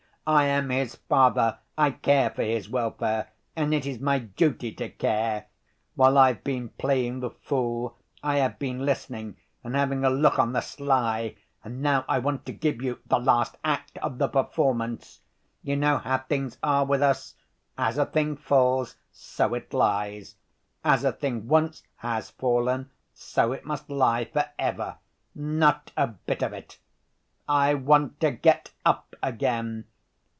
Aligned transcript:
I 0.27 0.45
am 0.45 0.69
his 0.69 0.95
father; 0.95 1.57
I 1.75 1.91
care 1.91 2.29
for 2.29 2.43
his 2.43 2.69
welfare, 2.69 3.31
and 3.55 3.73
it 3.73 3.87
is 3.87 3.99
my 3.99 4.19
duty 4.19 4.71
to 4.73 4.87
care. 4.87 5.47
While 5.95 6.15
I've 6.15 6.43
been 6.43 6.69
playing 6.69 7.19
the 7.21 7.31
fool, 7.31 7.97
I 8.23 8.37
have 8.37 8.59
been 8.59 8.85
listening 8.85 9.37
and 9.63 9.75
having 9.75 10.05
a 10.05 10.11
look 10.11 10.37
on 10.37 10.53
the 10.53 10.61
sly; 10.61 11.37
and 11.63 11.81
now 11.81 12.05
I 12.07 12.19
want 12.19 12.45
to 12.45 12.53
give 12.53 12.83
you 12.83 12.99
the 13.07 13.17
last 13.17 13.57
act 13.63 13.97
of 13.97 14.19
the 14.19 14.27
performance. 14.27 15.21
You 15.63 15.75
know 15.75 15.97
how 15.97 16.19
things 16.19 16.57
are 16.61 16.85
with 16.85 17.01
us? 17.01 17.33
As 17.75 17.97
a 17.97 18.05
thing 18.05 18.37
falls, 18.37 18.97
so 19.11 19.55
it 19.55 19.73
lies. 19.73 20.35
As 20.85 21.03
a 21.03 21.11
thing 21.11 21.47
once 21.47 21.81
has 21.97 22.29
fallen, 22.29 22.91
so 23.11 23.53
it 23.53 23.65
must 23.65 23.89
lie 23.89 24.25
for 24.25 24.45
ever. 24.59 24.97
Not 25.33 25.91
a 25.97 26.05
bit 26.07 26.43
of 26.43 26.53
it! 26.53 26.77
I 27.49 27.73
want 27.73 28.19
to 28.19 28.29
get 28.29 28.69
up 28.85 29.15
again. 29.23 29.85